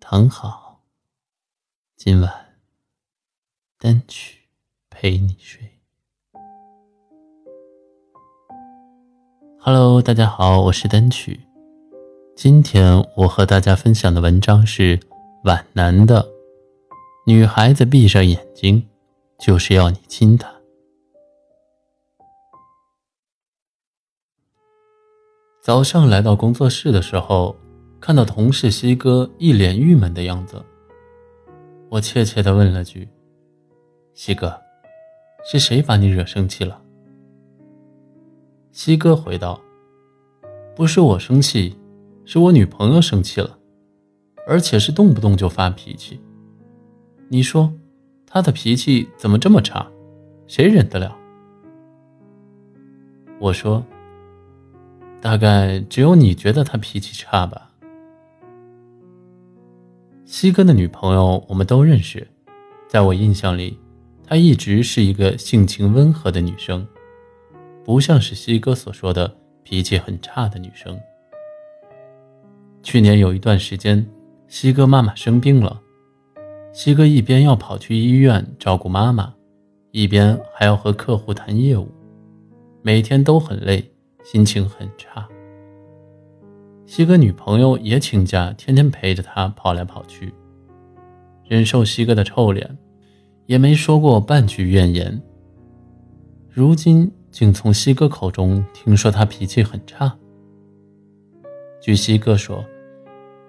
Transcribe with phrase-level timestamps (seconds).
[0.00, 0.80] 躺好。
[1.94, 2.32] 今晚
[3.78, 4.38] 单曲
[4.88, 5.78] 陪你睡。
[9.60, 11.38] Hello，大家好，我是单曲。
[12.34, 14.98] 今天我和大家分享的文章是
[15.44, 16.26] 皖南的。
[17.26, 18.88] 女孩子闭上眼睛，
[19.38, 20.50] 就是要你亲她。
[25.62, 27.54] 早上来到工作室的时候，
[28.00, 30.64] 看到同事西哥一脸郁闷的样子，
[31.90, 33.06] 我怯怯的问了句
[34.14, 34.58] ：“西哥，
[35.44, 36.80] 是谁把你惹生气了？”
[38.72, 39.60] 西哥回道
[40.74, 41.76] ：“不是我生气，
[42.24, 43.58] 是我女朋友生气了，
[44.46, 46.18] 而且是动不动就发脾气。
[47.28, 47.70] 你说，
[48.26, 49.86] 她的脾气怎么这么差？
[50.46, 51.16] 谁忍得了？”
[53.38, 53.84] 我说。
[55.22, 57.69] 大概只有你觉得他脾气差吧。
[60.32, 62.24] 西哥的女朋友我们都认识，
[62.86, 63.76] 在我印象里，
[64.24, 66.86] 她一直是一个性情温和的女生，
[67.84, 70.96] 不像是西哥所说的脾气很差的女生。
[72.80, 74.06] 去年有一段时间，
[74.46, 75.80] 西哥妈妈生病了，
[76.72, 79.34] 西哥一边要跑去医院照顾妈妈，
[79.90, 81.88] 一边还要和客户谈业务，
[82.82, 83.84] 每天都很累。
[84.22, 85.26] 心情很差，
[86.90, 90.34] 西哥女朋友也请假，天天陪着他跑来跑去，
[91.46, 92.76] 忍受西哥的臭脸，
[93.46, 95.22] 也没说过半句怨言。
[96.48, 100.12] 如今竟从西哥口中听说他脾气很差。
[101.80, 102.64] 据西哥说，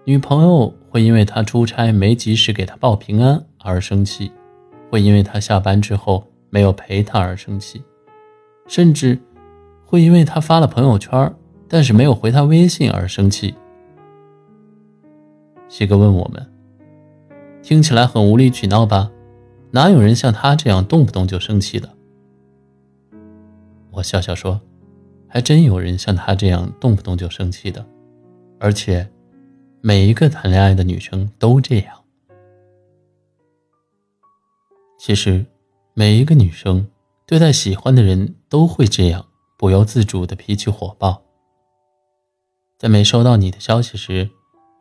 [0.03, 4.31] 女朋友会因为他出差没及时给他报平安而生气，
[4.91, 7.81] 会因为他下班之后没有陪他而生气，
[8.68, 9.18] 甚至。
[9.84, 11.35] 会因为他发了朋友圈，
[11.74, 13.56] 但是没有回他微信而生气。
[15.70, 16.54] 西哥问我们
[17.64, 19.09] ：“听起来很无理取闹吧？
[19.72, 21.88] 哪有人像他这样动不动就生气的？”
[23.90, 24.59] 我笑笑说
[25.30, 27.86] ：“还真有人像他这样动不动就生气的，
[28.59, 29.09] 而且
[29.80, 31.96] 每一个谈恋爱的女生都这样。
[35.00, 35.46] 其实，
[35.94, 36.86] 每一个女生
[37.26, 39.26] 对待喜欢的人都会这样。”
[39.58, 41.22] 不由自主的脾气火爆，
[42.81, 44.28] 在没收到你的消息时，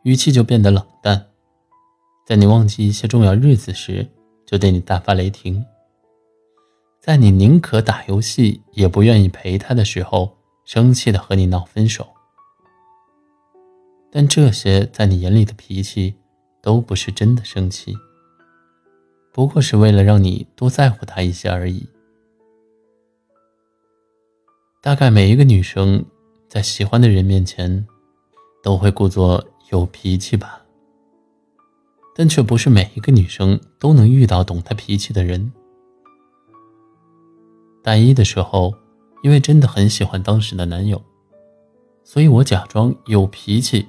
[0.01, 1.19] 语气就变得冷淡；
[2.25, 4.07] 在你忘记一些重要日子时，
[4.43, 5.63] 就对你大发雷霆；
[6.99, 10.35] 在你宁可打游戏也不愿意陪他的时候，
[10.65, 12.07] 生气的和你闹分手。
[14.09, 16.15] 但这些在你眼里的脾气，
[16.59, 17.95] 都不是真的生气，
[19.31, 21.87] 不过是为了让你多在乎他一些而已。
[24.81, 26.03] 大概每一个女生，
[26.49, 27.85] 在喜欢的人面前，
[28.61, 30.61] 都会故作有脾气吧。
[32.15, 35.51] 但却不是每一个女生都能遇到懂她脾气的人。
[37.83, 38.73] 大一的时候，
[39.23, 41.01] 因为真的很喜欢当时的男友，
[42.03, 43.87] 所以我假装有脾气，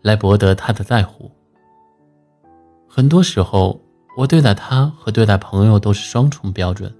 [0.00, 1.30] 来博得他的在乎。
[2.88, 3.80] 很多时候，
[4.16, 6.92] 我对待他和对待朋友都是双重标准。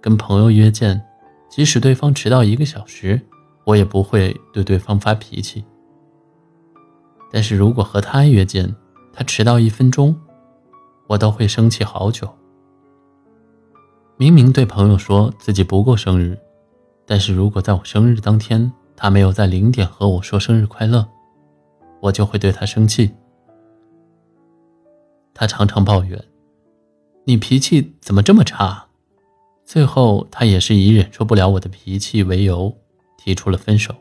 [0.00, 1.00] 跟朋友约见。
[1.48, 3.18] 即使对方迟到一个小时，
[3.64, 5.64] 我也不会对对方发脾气。
[7.30, 8.74] 但是如果和他约见，
[9.12, 10.14] 他迟到一分钟，
[11.06, 12.28] 我都会生气好久。
[14.16, 16.38] 明明对朋友说自己不过生日，
[17.04, 21.06] 但是如果在我生日当天他没有在零点和我说生日快乐，
[22.00, 23.10] 我就会对他生气。
[25.34, 26.24] 他常常抱怨
[27.24, 28.86] ：“你脾气怎么这么差？”
[29.66, 32.74] 最后，他也是以忍受不了我的脾气为由，
[33.18, 33.94] 提出了分手。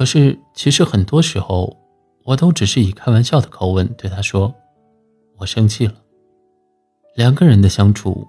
[0.00, 1.76] 可是，其实很多时候，
[2.24, 4.54] 我都只是以开玩笑的口吻对他说
[5.36, 5.92] ：“我生气了。”
[7.14, 8.26] 两个人的相处，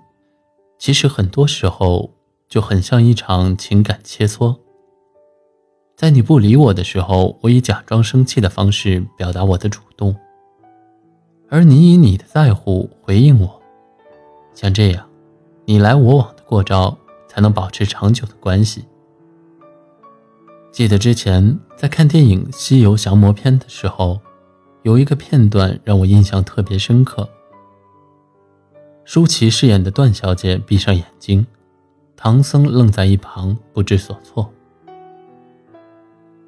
[0.78, 2.12] 其实很多时候
[2.50, 4.54] 就很像一场情感切磋。
[5.96, 10.14] 在你不理我的时候，我以假装生气的方式表达我的主动，
[11.48, 13.62] 而你以你的在乎回应我，
[14.54, 15.08] 像这样。
[15.64, 16.98] 你来我往的过招，
[17.30, 18.84] 才能保持长久的关系。
[20.72, 24.22] 记得之前在看电影《西游降魔篇》的时候，
[24.84, 27.30] 有一个片段让我印象特别深刻。
[29.04, 31.46] 舒淇饰演的段小姐闭上眼睛，
[32.16, 34.50] 唐僧愣在一旁不知所措。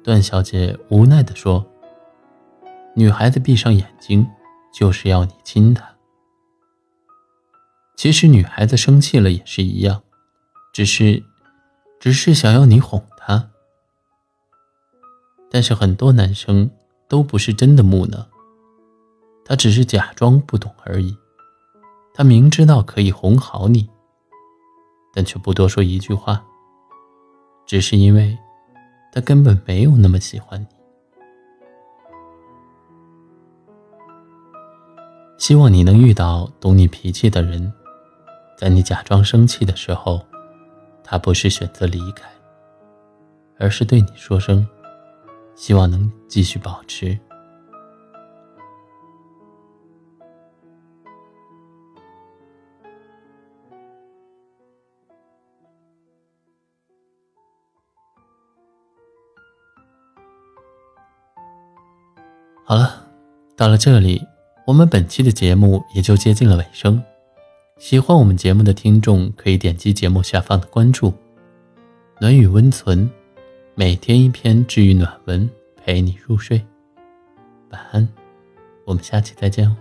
[0.02, 1.64] 段小姐无奈地说
[2.96, 4.26] ：“女孩子闭上眼睛，
[4.72, 5.86] 就是要你亲她。
[7.94, 10.02] 其实女孩子生气了也是一样，
[10.72, 11.22] 只是，
[12.00, 13.50] 只是想要你哄她。
[15.54, 16.68] 但是很多男生
[17.06, 18.26] 都不是真的木讷，
[19.44, 21.16] 他只是假装不懂而已。
[22.12, 23.88] 他明知道可以哄好你，
[25.12, 26.44] 但却不多说一句话，
[27.64, 28.36] 只是因为。”
[29.14, 30.66] 他根本没有那么喜欢你。
[35.38, 37.72] 希望你能遇到懂你脾气的人，
[38.58, 40.20] 在你假装生气的时候，
[41.04, 42.28] 他不是选择离开，
[43.56, 44.66] 而是对你说声
[45.54, 47.18] ：“希望能继续保持。”
[62.66, 63.06] 好了，
[63.54, 64.26] 到了这里，
[64.66, 67.00] 我们本期的节目也就接近了尾声。
[67.78, 71.12] 喜欢我们节目的听众可以点击节目下方的关注
[72.18, 73.08] “暖雨温存”，
[73.76, 76.64] 每天一篇治愈暖文，陪你入睡。
[77.70, 78.08] 晚安，
[78.84, 79.76] 我们下期再见哦。